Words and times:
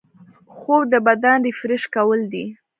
خوب 0.55 0.81
د 0.93 0.95
بدن 1.07 1.37
ریفریش 1.47 1.83
کول 1.95 2.19
دي 2.31 2.45